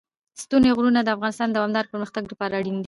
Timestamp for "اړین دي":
2.59-2.79